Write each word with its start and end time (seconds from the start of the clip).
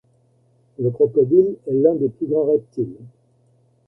Le 0.79 0.89
crocodile 0.89 1.57
est 1.67 1.73
l'un 1.73 1.93
des 1.93 2.09
plus 2.09 2.25
grands 2.25 2.45
reptiles. 2.51 2.95